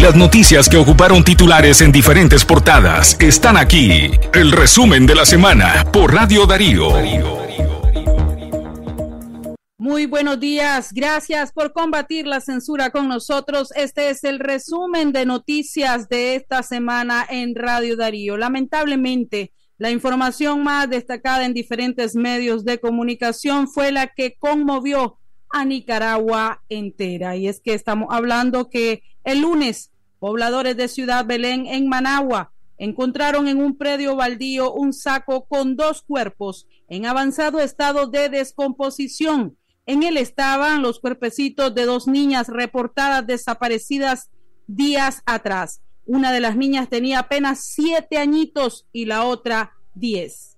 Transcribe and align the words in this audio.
Las 0.00 0.16
noticias 0.16 0.68
que 0.68 0.76
ocuparon 0.76 1.22
titulares 1.22 1.82
en 1.82 1.92
diferentes 1.92 2.44
portadas 2.44 3.16
están 3.20 3.56
aquí. 3.56 4.10
El 4.32 4.50
resumen 4.50 5.06
de 5.06 5.14
la 5.14 5.26
semana 5.26 5.84
por 5.92 6.14
Radio 6.14 6.46
Darío. 6.46 6.90
Muy 9.76 10.06
buenos 10.06 10.40
días, 10.40 10.92
gracias 10.92 11.52
por 11.52 11.72
combatir 11.72 12.26
la 12.26 12.40
censura 12.40 12.90
con 12.90 13.08
nosotros. 13.08 13.72
Este 13.76 14.10
es 14.10 14.24
el 14.24 14.38
resumen 14.38 15.12
de 15.12 15.26
noticias 15.26 16.08
de 16.08 16.34
esta 16.34 16.62
semana 16.62 17.26
en 17.28 17.54
Radio 17.54 17.96
Darío. 17.96 18.36
Lamentablemente, 18.36 19.52
la 19.78 19.90
información 19.90 20.62
más 20.62 20.90
destacada 20.90 21.44
en 21.44 21.54
diferentes 21.54 22.14
medios 22.14 22.64
de 22.64 22.78
comunicación 22.78 23.68
fue 23.68 23.92
la 23.92 24.08
que 24.08 24.36
conmovió 24.38 25.19
a 25.50 25.64
Nicaragua 25.64 26.62
entera. 26.68 27.36
Y 27.36 27.48
es 27.48 27.60
que 27.60 27.74
estamos 27.74 28.08
hablando 28.10 28.70
que 28.70 29.02
el 29.24 29.40
lunes, 29.40 29.90
pobladores 30.18 30.76
de 30.76 30.88
Ciudad 30.88 31.24
Belén 31.24 31.66
en 31.66 31.88
Managua 31.88 32.52
encontraron 32.78 33.46
en 33.46 33.58
un 33.58 33.76
predio 33.76 34.16
baldío 34.16 34.72
un 34.72 34.92
saco 34.92 35.44
con 35.44 35.76
dos 35.76 36.02
cuerpos 36.02 36.66
en 36.88 37.04
avanzado 37.04 37.60
estado 37.60 38.06
de 38.06 38.28
descomposición. 38.30 39.56
En 39.86 40.02
él 40.02 40.16
estaban 40.16 40.82
los 40.82 41.00
cuerpecitos 41.00 41.74
de 41.74 41.84
dos 41.84 42.06
niñas 42.06 42.48
reportadas 42.48 43.26
desaparecidas 43.26 44.30
días 44.66 45.22
atrás. 45.26 45.82
Una 46.06 46.32
de 46.32 46.40
las 46.40 46.56
niñas 46.56 46.88
tenía 46.88 47.20
apenas 47.20 47.64
siete 47.64 48.18
añitos 48.18 48.86
y 48.92 49.04
la 49.04 49.24
otra 49.24 49.72
diez. 49.94 50.56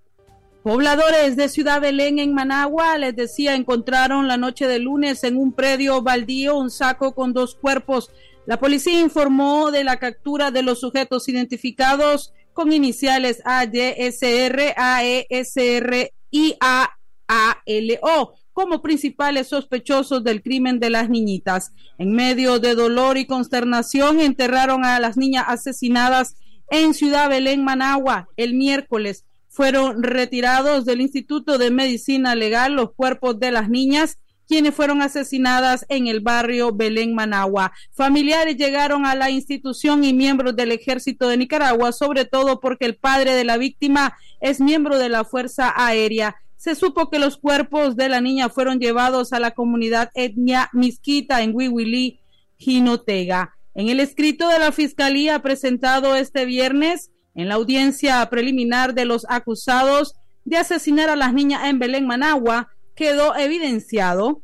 Pobladores 0.62 1.34
de 1.34 1.48
Ciudad 1.48 1.80
Belén 1.80 2.20
en 2.20 2.34
Managua, 2.34 2.96
les 2.96 3.16
decía, 3.16 3.56
encontraron 3.56 4.28
la 4.28 4.36
noche 4.36 4.68
de 4.68 4.78
lunes 4.78 5.24
en 5.24 5.36
un 5.36 5.52
predio 5.52 6.02
baldío 6.02 6.56
un 6.56 6.70
saco 6.70 7.16
con 7.16 7.32
dos 7.32 7.56
cuerpos. 7.56 8.12
La 8.46 8.60
policía 8.60 9.00
informó 9.00 9.72
de 9.72 9.82
la 9.82 9.96
captura 9.96 10.52
de 10.52 10.62
los 10.62 10.78
sujetos 10.78 11.28
identificados 11.28 12.32
con 12.52 12.72
iniciales 12.72 13.42
AYSR, 13.44 14.74
AESR 14.76 16.12
y 16.30 16.54
AALO 16.60 18.34
como 18.52 18.82
principales 18.82 19.48
sospechosos 19.48 20.22
del 20.22 20.42
crimen 20.42 20.78
de 20.78 20.90
las 20.90 21.10
niñitas. 21.10 21.72
En 21.98 22.12
medio 22.12 22.60
de 22.60 22.76
dolor 22.76 23.18
y 23.18 23.26
consternación 23.26 24.20
enterraron 24.20 24.84
a 24.84 25.00
las 25.00 25.16
niñas 25.16 25.46
asesinadas 25.48 26.36
en 26.70 26.94
Ciudad 26.94 27.28
Belén, 27.28 27.64
Managua, 27.64 28.28
el 28.36 28.54
miércoles 28.54 29.24
fueron 29.52 30.02
retirados 30.02 30.86
del 30.86 31.02
Instituto 31.02 31.58
de 31.58 31.70
Medicina 31.70 32.34
Legal 32.34 32.72
los 32.72 32.94
cuerpos 32.94 33.38
de 33.38 33.50
las 33.50 33.68
niñas 33.68 34.18
quienes 34.48 34.74
fueron 34.74 35.02
asesinadas 35.02 35.86
en 35.88 36.08
el 36.08 36.20
barrio 36.20 36.72
Belén 36.74 37.14
Managua. 37.14 37.72
Familiares 37.92 38.56
llegaron 38.56 39.06
a 39.06 39.14
la 39.14 39.30
institución 39.30 40.04
y 40.04 40.12
miembros 40.12 40.56
del 40.56 40.72
ejército 40.72 41.28
de 41.28 41.36
Nicaragua, 41.36 41.92
sobre 41.92 42.24
todo 42.24 42.60
porque 42.60 42.84
el 42.86 42.96
padre 42.96 43.34
de 43.34 43.44
la 43.44 43.56
víctima 43.56 44.16
es 44.40 44.60
miembro 44.60 44.98
de 44.98 45.08
la 45.08 45.24
Fuerza 45.24 45.72
Aérea. 45.76 46.36
Se 46.56 46.74
supo 46.74 47.08
que 47.08 47.18
los 47.18 47.38
cuerpos 47.38 47.96
de 47.96 48.08
la 48.08 48.20
niña 48.20 48.48
fueron 48.48 48.78
llevados 48.78 49.32
a 49.32 49.40
la 49.40 49.52
comunidad 49.52 50.10
etnia 50.14 50.68
Misquita 50.72 51.42
en 51.42 51.54
Huihuilí, 51.54 52.20
Jinotega. 52.58 53.54
En 53.74 53.88
el 53.88 54.00
escrito 54.00 54.48
de 54.48 54.58
la 54.58 54.72
Fiscalía 54.72 55.38
presentado 55.40 56.14
este 56.14 56.44
viernes, 56.44 57.11
en 57.34 57.48
la 57.48 57.54
audiencia 57.54 58.28
preliminar 58.30 58.94
de 58.94 59.04
los 59.04 59.26
acusados 59.28 60.14
de 60.44 60.56
asesinar 60.56 61.08
a 61.08 61.16
las 61.16 61.32
niñas 61.32 61.64
en 61.66 61.78
Belén, 61.78 62.06
Managua, 62.06 62.68
quedó 62.94 63.36
evidenciado 63.36 64.42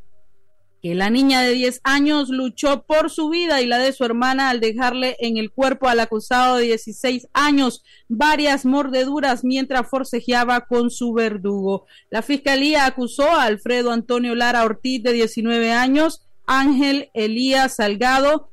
que 0.80 0.94
la 0.94 1.10
niña 1.10 1.40
de 1.40 1.52
10 1.52 1.80
años 1.82 2.28
luchó 2.28 2.84
por 2.84 3.10
su 3.10 3.28
vida 3.30 3.60
y 3.60 3.66
la 3.66 3.78
de 3.78 3.92
su 3.92 4.04
hermana 4.04 4.48
al 4.48 4.60
dejarle 4.60 5.16
en 5.18 5.36
el 5.36 5.50
cuerpo 5.50 5.88
al 5.88 5.98
acusado 5.98 6.56
de 6.56 6.66
16 6.66 7.26
años 7.32 7.82
varias 8.08 8.64
mordeduras 8.64 9.42
mientras 9.42 9.88
forcejeaba 9.88 10.66
con 10.66 10.90
su 10.90 11.12
verdugo. 11.12 11.86
La 12.10 12.22
fiscalía 12.22 12.86
acusó 12.86 13.24
a 13.24 13.44
Alfredo 13.44 13.90
Antonio 13.90 14.36
Lara 14.36 14.64
Ortiz 14.64 15.02
de 15.02 15.12
19 15.12 15.72
años, 15.72 16.22
Ángel 16.46 17.10
Elías 17.12 17.76
Salgado 17.76 18.50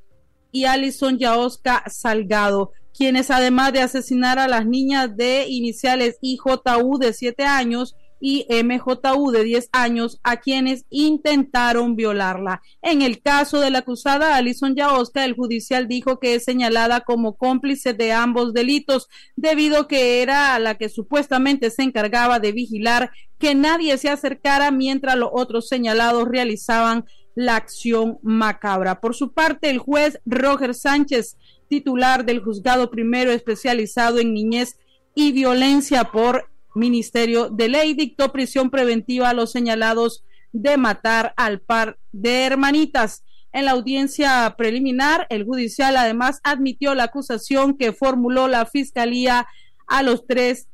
y 0.51 0.65
Alison 0.65 1.19
Yaosca 1.19 1.83
Salgado 1.87 2.71
quienes 2.97 3.31
además 3.31 3.73
de 3.73 3.81
asesinar 3.81 4.39
a 4.39 4.47
las 4.47 4.65
niñas 4.65 5.15
de 5.15 5.47
iniciales 5.47 6.17
IJU 6.21 6.97
de 6.99 7.13
7 7.13 7.43
años 7.43 7.95
y 8.19 8.47
MJU 8.49 9.31
de 9.31 9.43
10 9.43 9.69
años 9.71 10.19
a 10.23 10.37
quienes 10.37 10.85
intentaron 10.89 11.95
violarla. 11.95 12.61
En 12.81 13.01
el 13.01 13.21
caso 13.21 13.59
de 13.59 13.69
la 13.69 13.79
acusada 13.79 14.35
Alison 14.35 14.75
Yaosca, 14.75 15.25
el 15.25 15.35
judicial 15.35 15.87
dijo 15.87 16.19
que 16.19 16.35
es 16.35 16.43
señalada 16.43 17.01
como 17.01 17.35
cómplice 17.35 17.93
de 17.93 18.13
ambos 18.13 18.53
delitos 18.53 19.09
debido 19.35 19.87
que 19.87 20.21
era 20.21 20.57
la 20.59 20.75
que 20.75 20.89
supuestamente 20.89 21.69
se 21.69 21.83
encargaba 21.83 22.39
de 22.39 22.53
vigilar 22.53 23.11
que 23.37 23.53
nadie 23.53 23.97
se 23.97 24.09
acercara 24.09 24.71
mientras 24.71 25.17
los 25.17 25.29
otros 25.33 25.67
señalados 25.67 26.27
realizaban 26.27 27.05
la 27.35 27.57
acción 27.57 28.17
macabra. 28.23 29.01
Por 29.01 29.13
su 29.13 29.33
parte, 29.33 29.69
el 29.69 29.77
juez 29.77 30.19
Roger 30.25 30.73
Sánchez 30.73 31.37
titular 31.67 32.25
del 32.25 32.43
juzgado 32.43 32.89
primero 32.89 33.31
especializado 33.31 34.19
en 34.19 34.33
niñez 34.33 34.77
y 35.13 35.31
violencia 35.31 36.05
por 36.05 36.49
Ministerio 36.75 37.49
de 37.49 37.69
Ley, 37.69 37.93
dictó 37.93 38.31
prisión 38.31 38.69
preventiva 38.69 39.29
a 39.29 39.33
los 39.33 39.51
señalados 39.51 40.25
de 40.51 40.77
matar 40.77 41.33
al 41.37 41.61
par 41.61 41.97
de 42.11 42.43
hermanitas. 42.43 43.23
En 43.53 43.65
la 43.65 43.71
audiencia 43.71 44.53
preliminar, 44.57 45.27
el 45.29 45.45
judicial 45.45 45.95
además 45.95 46.41
admitió 46.43 46.93
la 46.93 47.05
acusación 47.05 47.77
que 47.77 47.93
formuló 47.93 48.49
la 48.49 48.65
fiscalía 48.65 49.47
a 49.87 50.03
los 50.03 50.27
tres 50.27 50.67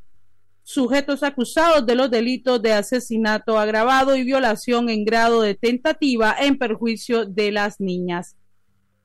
sujetos 0.64 1.22
acusados 1.22 1.86
de 1.86 1.96
los 1.96 2.10
delitos 2.10 2.62
de 2.62 2.74
asesinato 2.74 3.60
agravado 3.60 4.16
y 4.16 4.24
violación 4.24 4.90
en 4.90 5.06
grado 5.06 5.42
de 5.42 5.56
tentativa 5.56 6.36
en 6.40 6.58
perjuicio 6.58 7.26
de 7.26 7.52
las 7.52 7.80
niñas. 7.80 8.36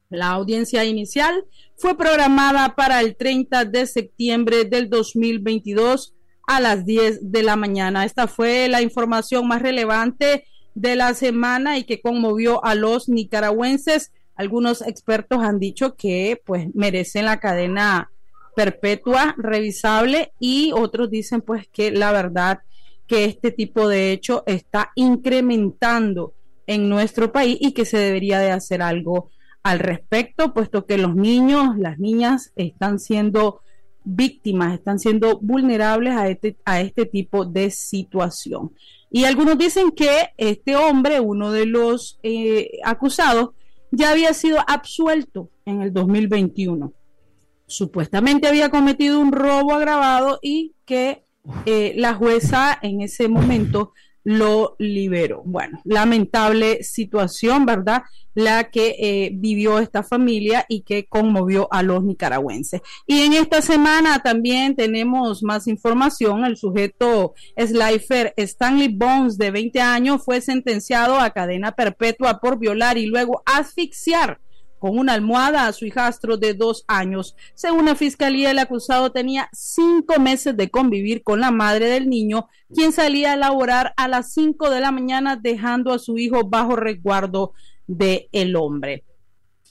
La 0.09 0.29
audiencia 0.31 0.85
inicial 0.85 1.45
fue 1.77 1.97
programada 1.97 2.75
para 2.77 3.01
el 3.01 3.17
30 3.17 3.65
de 3.65 3.87
septiembre 3.87 4.65
del 4.65 4.89
2022 4.89 6.15
a 6.47 6.61
las 6.61 6.85
10 6.87 7.33
de 7.33 7.43
la 7.43 7.57
mañana. 7.57 8.05
Esta 8.05 8.29
fue 8.29 8.69
la 8.69 8.83
información 8.83 9.49
más 9.49 9.63
relevante 9.63 10.45
de 10.75 10.95
la 10.95 11.15
semana 11.15 11.79
y 11.79 11.85
que 11.85 12.01
conmovió 12.01 12.65
a 12.65 12.75
los 12.75 13.09
nicaragüenses. 13.09 14.13
Algunos 14.37 14.81
expertos 14.83 15.39
han 15.41 15.59
dicho 15.59 15.97
que 15.97 16.41
pues 16.45 16.69
merecen 16.75 17.25
la 17.25 17.41
cadena 17.41 18.11
perpetua 18.55 19.35
revisable 19.39 20.33
y 20.39 20.71
otros 20.73 21.11
dicen 21.11 21.43
pues 21.43 21.67
que 21.69 21.91
la 21.91 22.13
verdad 22.13 22.61
que 23.07 23.25
este 23.25 23.51
tipo 23.51 23.89
de 23.89 24.13
hecho 24.13 24.45
está 24.47 24.93
incrementando 24.95 26.35
en 26.67 26.89
nuestro 26.89 27.33
país 27.33 27.59
y 27.61 27.73
que 27.73 27.85
se 27.85 27.99
debería 27.99 28.39
de 28.39 28.51
hacer 28.51 28.83
algo 28.83 29.31
al 29.67 29.81
respecto, 29.81 30.55
puesto 30.55 30.87
que 30.87 30.97
los 30.97 31.17
niños, 31.17 31.77
las 31.77 31.99
niñas 31.99 32.53
están 32.55 33.01
siendo 33.01 33.63
víctimas, 34.05 34.75
están 34.75 35.01
siendo 35.01 35.41
vulnerables 35.41 36.15
a 36.15 36.29
este, 36.29 36.57
a 36.65 36.81
este 36.81 37.05
tipo 37.05 37.45
de 37.45 37.73
situación. 37.73 38.73
Y 39.11 39.25
algunos 39.25 39.59
dicen 39.59 39.91
que 39.91 40.29
este 40.37 40.77
hombre, 40.77 41.19
uno 41.19 41.51
de 41.51 41.67
los 41.67 42.21
eh, 42.23 42.79
acusados, 42.85 43.51
ya 43.91 44.13
había 44.13 44.35
sido 44.35 44.59
absuelto 44.69 45.51
en 45.65 45.83
el 45.83 45.93
2021. 45.93 46.93
Supuestamente 47.67 48.47
había 48.47 48.69
cometido 48.69 49.19
un 49.19 49.33
robo 49.33 49.75
agravado 49.75 50.39
y 50.43 50.75
que 50.85 51.25
eh, 51.65 51.93
la 51.97 52.15
jueza 52.15 52.79
en 52.83 53.01
ese 53.01 53.27
momento 53.27 53.95
lo 54.27 54.75
liberó. 54.81 55.43
Bueno, 55.45 55.81
lamentable 55.85 56.83
situación, 56.83 57.65
¿verdad? 57.65 58.03
La 58.35 58.71
que 58.71 58.97
eh, 58.99 59.31
vivió 59.33 59.79
esta 59.79 60.03
familia 60.03 60.67
y 60.69 60.81
que 60.81 61.07
conmovió 61.07 61.69
a 61.73 61.85
los 61.85 62.03
nicaragüenses. 62.03 62.81
Y 63.07 63.21
en 63.23 63.35
esta 63.35 63.63
semana 63.63 64.19
también 64.25 64.75
tenemos 64.75 65.45
más 65.45 65.69
información. 65.69 66.45
El 66.45 66.57
sujeto 66.57 67.35
Slifer 67.57 68.35
Stanley 68.37 68.89
Bones, 68.89 69.39
de 69.39 69.53
20 69.53 69.81
años, 69.81 70.25
fue 70.25 70.41
sentenciado 70.41 71.21
a 71.21 71.31
cadena 71.31 71.77
perpetua 71.77 72.41
por 72.41 72.59
violar 72.59 72.99
y 72.99 73.07
luego 73.07 73.45
asfixiar 73.47 74.41
con 74.87 74.99
una 75.01 75.15
almohada 75.15 75.67
a 75.67 75.73
su 75.73 75.85
hijastro 75.85 76.37
de 76.37 76.55
dos 76.55 76.85
años. 76.87 77.35
Según 77.55 77.87
la 77.87 77.97
fiscalía, 77.97 78.53
el 78.53 78.59
acusado 78.61 79.11
tenía 79.11 79.49
cinco 79.53 80.21
meses 80.21 80.57
de 80.57 80.71
convivir 80.71 81.25
con 81.25 81.41
la 81.41 81.51
madre 81.51 81.87
del 81.87 82.09
niño, 82.09 82.47
quien 82.73 82.93
salía 82.93 83.33
a 83.33 83.37
laborar 83.37 83.95
a 83.97 84.07
las 84.07 84.33
cinco 84.33 84.71
de 84.71 84.79
la 84.79 84.93
mañana, 84.93 85.35
dejando 85.35 85.93
a 85.93 85.99
su 85.99 86.19
hijo 86.19 86.45
bajo 86.49 86.77
resguardo 86.77 87.53
del 87.89 88.29
el 88.31 88.55
hombre. 88.55 89.03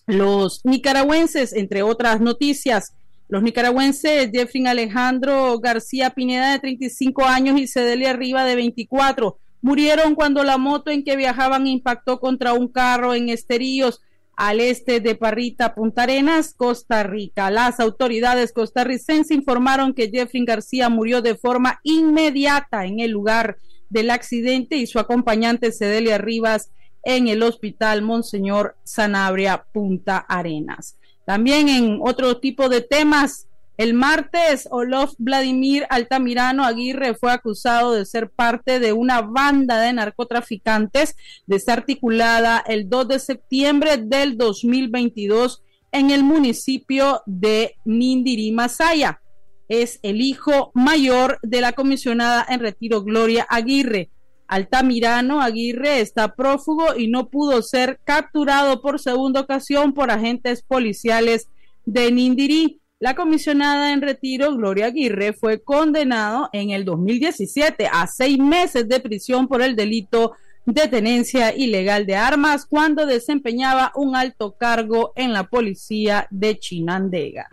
Los 0.06 0.66
nicaragüenses, 0.66 1.54
entre 1.54 1.82
otras 1.82 2.20
noticias, 2.20 2.94
los 3.30 3.42
nicaragüenses 3.42 4.30
Jeffrey 4.34 4.68
Alejandro 4.68 5.58
García 5.60 6.10
Pineda, 6.10 6.52
de 6.52 6.60
35 6.60 7.24
años, 7.24 7.58
y 7.58 7.68
Cedelia 7.68 8.12
Riva, 8.12 8.44
de 8.44 8.58
24, 8.58 9.38
murieron 9.62 10.14
cuando 10.14 10.44
la 10.44 10.58
moto 10.58 10.92
en 10.92 11.06
que 11.06 11.16
viajaban 11.16 11.68
impactó 11.68 12.20
contra 12.20 12.52
un 12.52 12.68
carro 12.68 13.14
en 13.14 13.30
Esteríos 13.30 14.02
al 14.38 14.60
este 14.60 15.00
de 15.00 15.16
Parrita, 15.16 15.76
Punta 15.76 16.04
Arenas, 16.04 16.54
Costa 16.54 17.04
Rica. 17.04 17.50
Las 17.52 17.80
autoridades 17.80 18.52
costarricenses 18.52 19.36
informaron 19.36 19.94
que 19.94 20.10
Jeffrey 20.10 20.44
García 20.46 20.90
murió 20.90 21.22
de 21.22 21.36
forma 21.36 21.80
inmediata 21.84 22.86
en 22.86 23.00
el 23.00 23.12
lugar 23.12 23.58
del 23.90 24.12
accidente 24.12 24.78
y 24.78 24.88
su 24.88 25.00
acompañante 25.00 25.72
Cedelia 25.72 26.18
Rivas 26.18 26.72
en 27.04 27.28
el 27.28 27.44
hospital 27.44 28.02
Monseñor 28.02 28.76
Sanabria, 28.84 29.66
Punta 29.72 30.18
Arenas. 30.18 30.98
También 31.26 31.70
en 31.70 32.00
otro 32.02 32.40
tipo 32.40 32.68
de 32.68 32.82
temas, 32.82 33.48
el 33.78 33.94
martes, 33.94 34.68
Olof 34.72 35.14
Vladimir 35.18 35.86
Altamirano 35.90 36.64
Aguirre 36.64 37.14
fue 37.14 37.32
acusado 37.32 37.92
de 37.92 38.06
ser 38.06 38.30
parte 38.30 38.80
de 38.80 38.94
una 38.94 39.22
banda 39.22 39.80
de 39.80 39.92
narcotraficantes 39.92 41.16
desarticulada 41.46 42.64
el 42.66 42.90
2 42.90 43.08
de 43.10 43.20
septiembre 43.20 43.98
del 43.98 44.38
2022 44.38 45.62
en 45.92 46.12
el 46.12 46.24
municipio 46.24 47.22
de 47.26 47.76
Nindiri, 47.84 48.52
Masaya. 48.52 49.22
Es 49.68 50.00
el 50.04 50.22
hijo 50.22 50.72
mayor 50.74 51.40
de 51.42 51.60
la 51.60 51.74
comisionada 51.74 52.46
en 52.48 52.62
retiro 52.62 53.04
Gloria 53.04 53.46
Aguirre. 53.50 54.10
Altamirano 54.48 55.42
Aguirre 55.42 56.02
está 56.02 56.36
prófugo 56.36 56.96
y 56.96 57.08
no 57.08 57.30
pudo 57.30 57.62
ser 57.62 58.00
capturado 58.06 58.82
por 58.82 59.00
segunda 59.00 59.42
ocasión 59.42 59.94
por 59.94 60.12
agentes 60.12 60.62
policiales 60.62 61.50
de 61.86 62.12
Nindiri. 62.12 62.82
La 63.02 63.14
comisionada 63.14 63.92
en 63.92 64.02
retiro, 64.02 64.56
Gloria 64.56 64.86
Aguirre, 64.86 65.34
fue 65.34 65.62
condenado 65.62 66.50
en 66.54 66.70
el 66.70 66.86
2017 66.86 67.90
a 67.92 68.08
seis 68.08 68.38
meses 68.38 68.88
de 68.88 69.02
prisión 69.02 69.50
por 69.50 69.62
el 69.62 69.76
delito 69.76 70.32
de 70.66 70.88
tenencia 70.88 71.54
ilegal 71.54 72.06
de 72.06 72.16
armas 72.16 72.66
cuando 72.66 73.06
desempeñaba 73.06 73.92
un 73.96 74.16
alto 74.16 74.56
cargo 74.58 75.12
en 75.18 75.34
la 75.34 75.44
policía 75.44 76.26
de 76.32 76.58
Chinandega. 76.58 77.50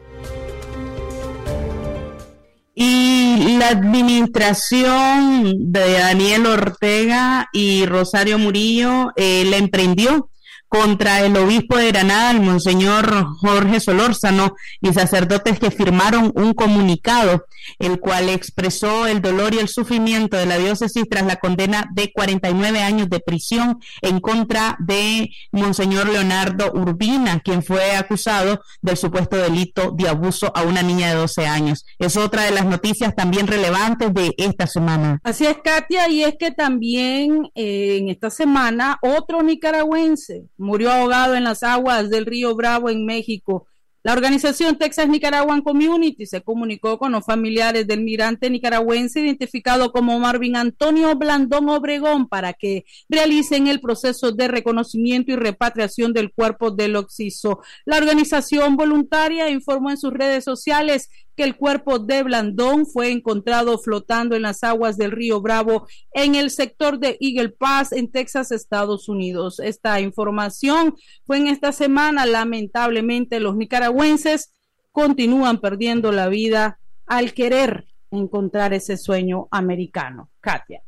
Y 2.77 3.57
la 3.59 3.71
administración 3.71 5.73
de 5.73 5.95
Daniel 5.95 6.47
Ortega 6.47 7.49
y 7.53 7.85
Rosario 7.87 8.39
Murillo 8.39 9.11
eh, 9.17 9.45
le 9.45 9.57
emprendió 9.57 10.31
contra 10.73 11.21
el 11.21 11.37
obispo 11.37 11.77
de 11.77 11.89
Granada, 11.89 12.31
el 12.31 12.41
monseñor 12.41 13.27
Jorge 13.41 13.79
Solórzano, 13.79 14.55
y 14.81 14.91
sacerdotes 14.95 15.59
que 15.59 15.71
firmaron 15.71 16.33
un 16.35 16.55
comunicado, 16.55 17.45
el 17.79 18.01
cual 18.01 18.31
expresó 18.31 19.07
el 19.07 19.21
dolor 19.21 19.55
y 19.55 19.59
el 19.59 19.69
sufrimiento 19.69 20.39
de 20.39 20.47
la 20.47 20.57
diócesis 20.57 21.05
tras 21.11 21.27
la 21.27 21.37
condena 21.37 21.91
de 21.93 22.11
49 22.11 22.81
años 22.81 23.11
de 23.11 23.21
prisión 23.21 23.81
en 24.01 24.21
contra 24.21 24.79
de 24.79 25.29
monseñor 25.51 26.09
Leonardo 26.09 26.73
Urbina, 26.73 27.41
quien 27.41 27.63
fue 27.63 27.95
acusado 27.95 28.63
del 28.81 28.97
supuesto 28.97 29.37
delito 29.37 29.91
de 29.91 30.09
abuso 30.09 30.53
a 30.57 30.63
una 30.63 30.83
niña 30.83 31.11
de 31.11 31.17
12 31.17 31.47
años. 31.47 31.85
Es 31.99 32.17
otra 32.17 32.45
de 32.45 32.51
las 32.51 32.65
noticias 32.65 33.15
también 33.15 33.47
relevantes 33.47 34.15
de 34.15 34.35
esta 34.39 34.67
semana. 34.67 35.21
Así 35.23 35.45
es, 35.45 35.59
Katia, 35.63 36.09
y 36.09 36.25
es 36.25 36.37
que 36.39 36.51
también 36.51 37.51
eh, 37.55 37.99
en 37.99 38.09
esta 38.09 38.31
semana 38.31 38.99
otro 39.03 39.43
nicaragüense 39.43 40.47
murió 40.63 40.91
ahogado 40.91 41.35
en 41.35 41.45
las 41.45 41.63
aguas 41.63 42.09
del 42.09 42.27
río 42.27 42.55
Bravo 42.55 42.89
en 42.89 43.05
México. 43.05 43.67
La 44.05 44.15
organización 44.15 44.79
Texas 44.79 45.09
Nicaraguan 45.09 45.63
Community 45.63 46.27
se 46.27 46.43
comunicó 46.43 46.99
con 46.99 47.13
los 47.13 47.25
familiares 47.25 47.87
del 47.87 48.03
migrante 48.03 48.51
nicaragüense 48.51 49.21
identificado 49.21 49.93
como 49.93 50.19
Marvin 50.19 50.57
Antonio 50.57 51.15
Blandón 51.15 51.69
Obregón 51.69 52.29
para 52.29 52.53
que 52.53 52.85
realicen 53.09 53.69
el 53.69 53.81
proceso 53.81 54.33
de 54.33 54.49
reconocimiento 54.49 55.31
y 55.31 55.37
repatriación 55.37 56.13
del 56.13 56.33
cuerpo 56.33 56.73
del 56.73 56.97
occiso. 56.97 57.61
La 57.85 57.97
organización 57.97 58.77
voluntaria 58.77 59.49
informó 59.51 59.91
en 59.91 59.99
sus 59.99 60.13
redes 60.13 60.43
sociales 60.43 61.09
que 61.37 61.45
el 61.45 61.57
cuerpo 61.57 61.99
de 61.99 62.23
Blandón 62.23 62.87
fue 62.87 63.11
encontrado 63.11 63.79
flotando 63.79 64.37
en 64.37 64.43
las 64.43 64.63
aguas 64.65 64.97
del 64.97 65.13
río 65.13 65.41
Bravo 65.41 65.87
en 66.13 66.35
el 66.35 66.51
sector 66.51 66.99
de 66.99 67.17
Eagle 67.21 67.51
Pass 67.51 67.93
en 67.93 68.11
Texas, 68.11 68.53
Estados 68.53 69.09
Unidos. 69.09 69.59
Esta 69.61 70.01
información 70.01 70.95
fue 71.27 71.39
en 71.39 71.47
esta 71.47 71.73
semana. 71.73 72.27
Lamentablemente 72.27 73.41
los 73.41 73.57
nicaragüenses 73.57 74.53
continúan 74.91 75.61
perdiendo 75.61 76.13
la 76.13 76.29
vida 76.29 76.79
al 77.07 77.33
querer 77.33 77.87
encontrar 78.11 78.75
ese 78.75 78.97
sueño 78.97 79.49
americano. 79.51 80.31
Katia. 80.41 80.83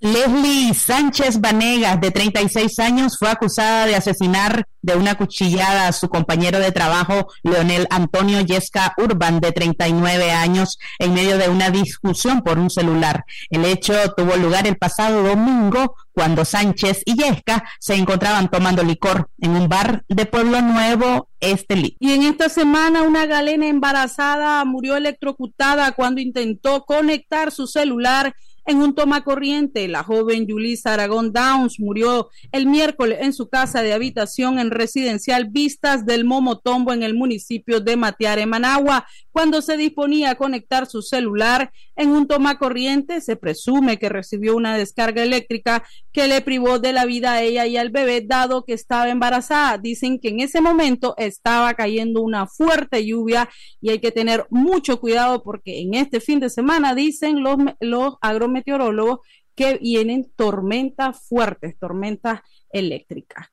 Leslie 0.00 0.72
Sánchez 0.72 1.42
Vanegas, 1.42 2.00
de 2.00 2.10
36 2.10 2.78
años, 2.78 3.18
fue 3.18 3.28
acusada 3.28 3.84
de 3.84 3.96
asesinar 3.96 4.66
de 4.80 4.96
una 4.96 5.14
cuchillada 5.14 5.88
a 5.88 5.92
su 5.92 6.08
compañero 6.08 6.58
de 6.58 6.72
trabajo, 6.72 7.30
Leonel 7.42 7.86
Antonio 7.90 8.40
Yesca 8.40 8.94
Urban, 8.96 9.40
de 9.40 9.52
39 9.52 10.30
años, 10.30 10.78
en 10.98 11.12
medio 11.12 11.36
de 11.36 11.50
una 11.50 11.68
discusión 11.68 12.40
por 12.40 12.58
un 12.58 12.70
celular. 12.70 13.26
El 13.50 13.66
hecho 13.66 13.92
tuvo 14.16 14.36
lugar 14.36 14.66
el 14.66 14.78
pasado 14.78 15.22
domingo, 15.22 15.96
cuando 16.12 16.46
Sánchez 16.46 17.02
y 17.04 17.16
Yesca 17.16 17.64
se 17.78 17.94
encontraban 17.94 18.50
tomando 18.50 18.82
licor 18.82 19.28
en 19.38 19.50
un 19.50 19.68
bar 19.68 20.04
de 20.08 20.24
Pueblo 20.24 20.62
Nuevo, 20.62 21.28
Estelí. 21.40 21.96
Y 22.00 22.12
en 22.12 22.22
esta 22.22 22.48
semana, 22.48 23.02
una 23.02 23.26
galena 23.26 23.66
embarazada 23.66 24.64
murió 24.64 24.96
electrocutada 24.96 25.92
cuando 25.92 26.20
intentó 26.20 26.84
conectar 26.84 27.50
su 27.50 27.66
celular 27.66 28.34
en 28.70 28.78
un 28.78 28.94
toma 28.94 29.22
corriente. 29.24 29.88
La 29.88 30.02
joven 30.02 30.46
Yulisa 30.46 30.94
Aragón 30.94 31.32
Downs 31.32 31.80
murió 31.80 32.30
el 32.52 32.66
miércoles 32.66 33.18
en 33.20 33.32
su 33.32 33.48
casa 33.48 33.82
de 33.82 33.92
habitación 33.92 34.58
en 34.58 34.70
residencial 34.70 35.48
Vistas 35.50 36.06
del 36.06 36.24
Momotombo 36.24 36.92
en 36.92 37.02
el 37.02 37.14
municipio 37.14 37.80
de 37.80 37.96
Matiare, 37.96 38.46
Managua, 38.46 39.06
cuando 39.32 39.62
se 39.62 39.76
disponía 39.76 40.30
a 40.30 40.34
conectar 40.34 40.86
su 40.86 41.02
celular 41.02 41.72
en 41.96 42.10
un 42.10 42.26
toma 42.26 42.58
corriente. 42.58 43.20
Se 43.20 43.36
presume 43.36 43.98
que 43.98 44.08
recibió 44.08 44.56
una 44.56 44.76
descarga 44.76 45.22
eléctrica 45.22 45.84
que 46.12 46.26
le 46.26 46.40
privó 46.40 46.78
de 46.78 46.92
la 46.92 47.04
vida 47.04 47.32
a 47.32 47.42
ella 47.42 47.66
y 47.66 47.76
al 47.76 47.90
bebé, 47.90 48.22
dado 48.22 48.64
que 48.64 48.72
estaba 48.72 49.08
embarazada. 49.08 49.78
Dicen 49.78 50.18
que 50.18 50.28
en 50.28 50.40
ese 50.40 50.60
momento 50.60 51.14
estaba 51.16 51.74
cayendo 51.74 52.22
una 52.22 52.46
fuerte 52.46 53.04
lluvia 53.04 53.48
y 53.80 53.90
hay 53.90 53.98
que 53.98 54.12
tener 54.12 54.46
mucho 54.50 55.00
cuidado 55.00 55.42
porque 55.42 55.80
en 55.80 55.94
este 55.94 56.20
fin 56.20 56.40
de 56.40 56.50
semana, 56.50 56.94
dicen 56.94 57.42
los, 57.42 58.14
agrometeorólogos, 58.20 59.20
que 59.54 59.78
vienen 59.78 60.30
tormentas 60.36 61.26
fuertes, 61.28 61.78
tormentas 61.78 62.40
eléctricas. 62.70 63.48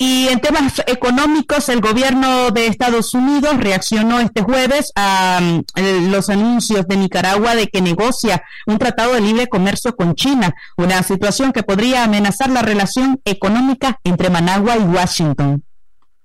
Y 0.00 0.28
en 0.28 0.38
temas 0.38 0.80
económicos, 0.86 1.68
el 1.68 1.80
gobierno 1.80 2.52
de 2.52 2.68
Estados 2.68 3.14
Unidos 3.14 3.56
reaccionó 3.56 4.20
este 4.20 4.42
jueves 4.42 4.92
a 4.94 5.40
mm, 5.42 6.12
los 6.12 6.30
anuncios 6.30 6.86
de 6.86 6.96
Nicaragua 6.96 7.56
de 7.56 7.66
que 7.66 7.80
negocia 7.80 8.44
un 8.68 8.78
tratado 8.78 9.14
de 9.14 9.20
libre 9.20 9.48
comercio 9.48 9.96
con 9.96 10.14
China, 10.14 10.54
una 10.76 11.02
situación 11.02 11.50
que 11.50 11.64
podría 11.64 12.04
amenazar 12.04 12.48
la 12.48 12.62
relación 12.62 13.20
económica 13.24 13.98
entre 14.04 14.30
Managua 14.30 14.76
y 14.76 14.82
Washington. 14.82 15.64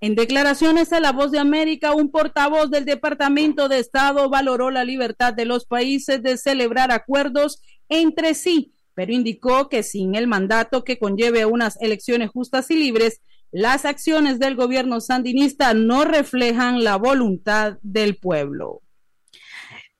En 0.02 0.14
declaraciones 0.14 0.94
a 0.94 1.00
La 1.00 1.12
Voz 1.12 1.32
de 1.32 1.40
América, 1.40 1.94
un 1.94 2.12
portavoz 2.12 2.70
del 2.70 2.86
Departamento 2.86 3.70
de 3.70 3.80
Estado 3.80 4.30
valoró 4.30 4.70
la 4.70 4.84
libertad 4.84 5.34
de 5.34 5.46
los 5.46 5.66
países 5.66 6.22
de 6.22 6.38
celebrar 6.38 6.92
acuerdos 6.92 7.60
entre 7.90 8.36
sí, 8.36 8.74
pero 8.94 9.14
indicó 9.14 9.68
que 9.68 9.82
sin 9.82 10.14
el 10.14 10.28
mandato 10.28 10.84
que 10.84 11.00
conlleve 11.00 11.46
unas 11.46 11.82
elecciones 11.82 12.30
justas 12.30 12.70
y 12.70 12.76
libres, 12.76 13.20
las 13.54 13.86
acciones 13.86 14.40
del 14.40 14.56
gobierno 14.56 15.00
sandinista 15.00 15.74
no 15.74 16.04
reflejan 16.04 16.84
la 16.84 16.98
voluntad 16.98 17.78
del 17.84 18.18
pueblo. 18.18 18.82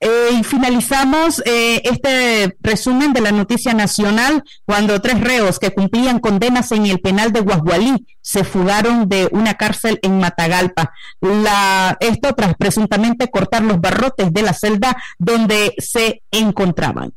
Eh, 0.00 0.30
y 0.38 0.44
finalizamos 0.44 1.40
eh, 1.46 1.80
este 1.84 2.56
resumen 2.60 3.12
de 3.14 3.22
la 3.22 3.32
noticia 3.32 3.72
nacional 3.72 4.42
cuando 4.66 5.00
tres 5.00 5.20
reos 5.20 5.58
que 5.58 5.70
cumplían 5.70 6.18
condenas 6.18 6.72
en 6.72 6.84
el 6.84 7.00
penal 7.00 7.32
de 7.32 7.40
Guasgualí 7.40 8.04
se 8.20 8.44
fugaron 8.44 9.08
de 9.08 9.28
una 9.30 9.54
cárcel 9.54 10.00
en 10.02 10.18
Matagalpa. 10.18 10.92
La, 11.20 11.96
esto 12.00 12.34
tras 12.34 12.54
presuntamente 12.56 13.30
cortar 13.30 13.62
los 13.62 13.80
barrotes 13.80 14.32
de 14.32 14.42
la 14.42 14.52
celda 14.52 14.96
donde 15.18 15.74
se 15.78 16.22
encontraban. 16.30 17.14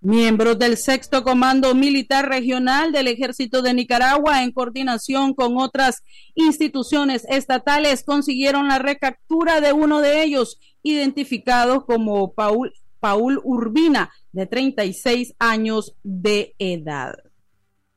Miembros 0.00 0.60
del 0.60 0.76
sexto 0.76 1.24
Comando 1.24 1.74
Militar 1.74 2.28
Regional 2.28 2.92
del 2.92 3.08
Ejército 3.08 3.62
de 3.62 3.74
Nicaragua, 3.74 4.44
en 4.44 4.52
coordinación 4.52 5.34
con 5.34 5.58
otras 5.58 6.04
instituciones 6.36 7.26
estatales, 7.28 8.04
consiguieron 8.04 8.68
la 8.68 8.78
recaptura 8.78 9.60
de 9.60 9.72
uno 9.72 10.00
de 10.00 10.22
ellos, 10.22 10.60
identificado 10.84 11.84
como 11.84 12.32
Paul, 12.32 12.72
Paul 13.00 13.40
Urbina, 13.42 14.12
de 14.30 14.46
36 14.46 15.34
años 15.40 15.96
de 16.04 16.54
edad. 16.60 17.16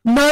No, 0.03 0.23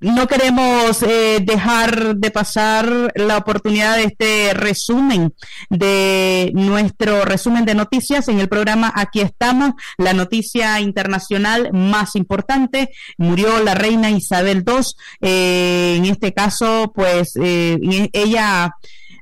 no 0.00 0.26
queremos 0.26 1.02
eh, 1.02 1.38
dejar 1.42 2.16
de 2.16 2.30
pasar 2.30 3.10
la 3.14 3.38
oportunidad 3.38 3.96
de 3.96 4.04
este 4.04 4.52
resumen 4.52 5.32
de 5.70 6.50
nuestro 6.52 7.24
resumen 7.24 7.64
de 7.64 7.74
noticias 7.74 8.28
en 8.28 8.38
el 8.38 8.50
programa 8.50 8.92
Aquí 8.94 9.22
estamos, 9.22 9.72
la 9.96 10.12
noticia 10.12 10.78
internacional 10.80 11.70
más 11.72 12.16
importante. 12.16 12.90
Murió 13.16 13.62
la 13.62 13.74
reina 13.74 14.10
Isabel 14.10 14.62
II. 14.66 14.82
Eh, 15.22 15.94
en 15.96 16.04
este 16.04 16.34
caso, 16.34 16.92
pues 16.94 17.32
eh, 17.40 17.78
ella 18.12 18.72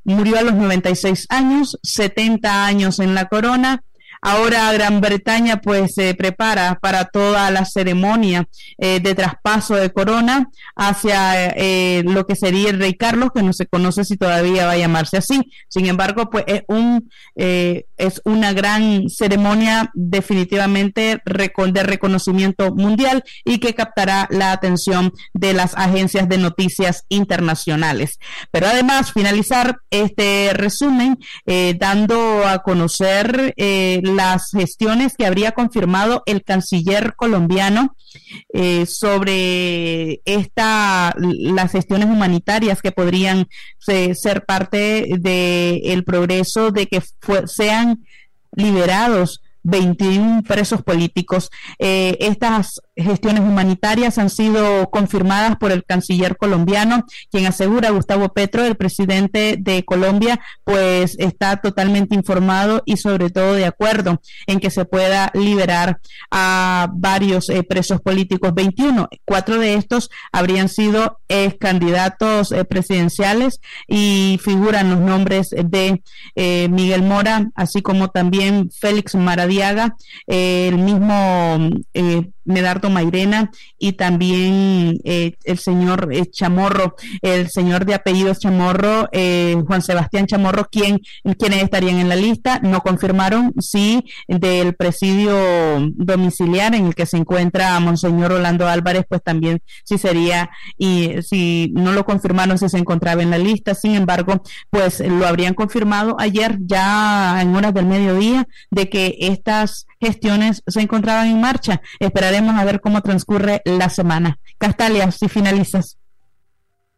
murió 0.02 0.38
a 0.38 0.42
los 0.42 0.54
96 0.54 1.26
años, 1.28 1.78
70 1.84 2.66
años 2.66 2.98
en 2.98 3.14
la 3.14 3.28
corona 3.28 3.84
Ahora 4.24 4.72
Gran 4.72 5.00
Bretaña 5.00 5.60
pues 5.60 5.94
se 5.94 6.14
prepara 6.14 6.78
para 6.80 7.06
toda 7.06 7.50
la 7.50 7.64
ceremonia 7.64 8.48
eh, 8.78 9.00
de 9.00 9.16
traspaso 9.16 9.74
de 9.74 9.92
corona 9.92 10.48
hacia 10.76 11.48
eh, 11.56 12.04
lo 12.04 12.24
que 12.24 12.36
sería 12.36 12.70
el 12.70 12.78
rey 12.78 12.94
Carlos, 12.94 13.30
que 13.34 13.42
no 13.42 13.52
se 13.52 13.66
conoce 13.66 14.04
si 14.04 14.16
todavía 14.16 14.66
va 14.66 14.72
a 14.72 14.78
llamarse 14.78 15.16
así. 15.16 15.50
Sin 15.68 15.86
embargo, 15.86 16.30
pues 16.30 16.44
es 16.46 16.62
un 16.68 17.10
eh, 17.34 17.84
es 18.02 18.20
una 18.24 18.52
gran 18.52 19.08
ceremonia 19.08 19.90
definitivamente 19.94 21.20
de 21.24 21.82
reconocimiento 21.82 22.74
mundial 22.74 23.24
y 23.44 23.58
que 23.58 23.74
captará 23.74 24.28
la 24.30 24.52
atención 24.52 25.12
de 25.32 25.52
las 25.52 25.74
agencias 25.76 26.28
de 26.28 26.38
noticias 26.38 27.04
internacionales. 27.08 28.18
Pero 28.50 28.66
además 28.66 29.12
finalizar 29.12 29.78
este 29.90 30.50
resumen 30.54 31.18
dando 31.78 32.46
a 32.46 32.58
conocer 32.62 33.54
las 33.56 34.50
gestiones 34.50 35.14
que 35.16 35.26
habría 35.26 35.52
confirmado 35.52 36.22
el 36.26 36.42
canciller 36.42 37.14
colombiano 37.16 37.94
eh, 38.52 38.84
sobre 38.86 40.20
esta 40.24 41.14
las 41.16 41.72
gestiones 41.72 42.08
humanitarias 42.08 42.82
que 42.82 42.92
podrían 42.92 43.48
ser 43.78 44.44
parte 44.44 45.08
del 45.18 46.04
progreso 46.04 46.70
de 46.70 46.86
que 46.86 47.02
sean 47.46 47.91
liberados 48.54 49.41
21 49.62 50.42
presos 50.42 50.82
políticos. 50.82 51.50
Eh, 51.78 52.16
estas 52.20 52.80
gestiones 52.96 53.40
humanitarias 53.42 54.18
han 54.18 54.30
sido 54.30 54.90
confirmadas 54.90 55.56
por 55.56 55.72
el 55.72 55.84
canciller 55.84 56.36
colombiano, 56.36 57.04
quien 57.30 57.46
asegura 57.46 57.90
Gustavo 57.90 58.30
Petro, 58.30 58.64
el 58.64 58.76
presidente 58.76 59.56
de 59.58 59.84
Colombia, 59.84 60.40
pues 60.64 61.16
está 61.18 61.56
totalmente 61.56 62.14
informado 62.14 62.82
y 62.84 62.96
sobre 62.96 63.30
todo 63.30 63.54
de 63.54 63.66
acuerdo 63.66 64.20
en 64.46 64.60
que 64.60 64.70
se 64.70 64.84
pueda 64.84 65.30
liberar 65.34 66.00
a 66.30 66.88
varios 66.92 67.48
eh, 67.48 67.62
presos 67.62 68.00
políticos. 68.00 68.54
21, 68.54 69.08
cuatro 69.24 69.58
de 69.58 69.74
estos 69.74 70.10
habrían 70.32 70.68
sido 70.68 71.20
ex 71.28 71.56
candidatos 71.58 72.52
eh, 72.52 72.64
presidenciales 72.64 73.60
y 73.88 74.38
figuran 74.42 74.90
los 74.90 75.00
nombres 75.00 75.50
de 75.50 76.02
eh, 76.34 76.68
Miguel 76.68 77.02
Mora, 77.02 77.50
así 77.54 77.82
como 77.82 78.08
también 78.08 78.70
Félix 78.70 79.14
Maradiaga, 79.52 79.96
el 80.26 80.78
mismo 80.78 81.70
Medardo 82.44 82.90
Mairena 82.90 83.50
y 83.78 83.92
también 83.92 84.98
eh, 85.04 85.36
el 85.44 85.58
señor 85.58 86.08
eh, 86.12 86.26
Chamorro, 86.30 86.96
el 87.20 87.50
señor 87.50 87.84
de 87.84 87.94
apellidos 87.94 88.38
Chamorro, 88.38 89.08
eh, 89.12 89.56
Juan 89.66 89.82
Sebastián 89.82 90.26
Chamorro, 90.26 90.68
quien, 90.70 91.00
quienes 91.38 91.62
estarían 91.62 91.98
en 91.98 92.08
la 92.08 92.16
lista, 92.16 92.60
no 92.62 92.80
confirmaron 92.80 93.52
si 93.60 94.04
del 94.28 94.74
presidio 94.74 95.34
domiciliar 95.94 96.74
en 96.74 96.86
el 96.86 96.94
que 96.94 97.06
se 97.06 97.16
encuentra 97.16 97.78
Monseñor 97.80 98.32
Orlando 98.32 98.68
Álvarez, 98.68 99.04
pues 99.08 99.22
también 99.22 99.60
si 99.84 99.98
sería, 99.98 100.50
y 100.78 101.14
si 101.22 101.72
no 101.74 101.92
lo 101.92 102.04
confirmaron 102.04 102.58
si 102.58 102.68
se 102.68 102.78
encontraba 102.78 103.22
en 103.22 103.30
la 103.30 103.38
lista, 103.38 103.74
sin 103.74 103.94
embargo, 103.94 104.42
pues 104.70 105.00
lo 105.00 105.26
habrían 105.26 105.54
confirmado 105.54 106.16
ayer 106.18 106.58
ya 106.60 107.40
en 107.40 107.54
horas 107.54 107.74
del 107.74 107.86
mediodía 107.86 108.46
de 108.70 108.88
que 108.88 109.16
estas 109.20 109.86
gestiones 110.02 110.62
se 110.66 110.80
encontraban 110.80 111.28
en 111.28 111.40
marcha. 111.40 111.80
Esperaremos 112.00 112.56
a 112.56 112.64
ver 112.64 112.80
cómo 112.80 113.00
transcurre 113.00 113.62
la 113.64 113.88
semana. 113.88 114.38
Castalia, 114.58 115.10
si 115.12 115.28
finalizas. 115.28 115.98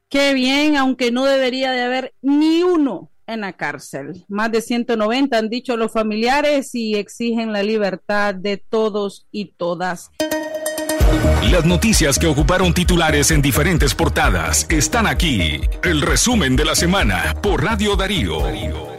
Qué 0.09 0.33
bien, 0.33 0.77
aunque 0.77 1.11
no 1.11 1.25
debería 1.25 1.71
de 1.73 1.83
haber 1.83 2.15
ni 2.23 2.63
uno 2.63 3.11
en 3.27 3.43
la 3.43 3.53
cárcel. 3.53 4.25
Más 4.29 4.51
de 4.53 4.61
190 4.61 5.37
han 5.37 5.49
dicho 5.49 5.77
los 5.77 5.93
familiares 5.93 6.75
y 6.75 6.95
exigen 6.95 7.53
la 7.53 7.63
libertad 7.63 8.35
de 8.35 8.57
todos 8.57 9.27
y 9.31 9.53
todas. 9.57 10.11
Las 11.51 11.65
noticias 11.65 12.19
que 12.19 12.27
ocuparon 12.27 12.73
titulares 12.73 13.31
en 13.31 13.43
diferentes 13.43 13.95
portadas 13.95 14.67
están 14.71 15.07
aquí. 15.07 15.61
El 15.83 16.01
resumen 16.01 16.57
de 16.57 16.65
la 16.65 16.75
semana 16.75 17.35
por 17.43 17.63
Radio 17.63 17.97
Darío. 17.97 18.94